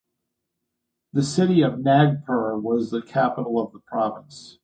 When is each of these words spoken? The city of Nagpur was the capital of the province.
The 1.13 1.21
city 1.21 1.61
of 1.61 1.77
Nagpur 1.77 2.57
was 2.57 2.89
the 2.89 3.03
capital 3.03 3.59
of 3.63 3.71
the 3.71 3.81
province. 3.81 4.57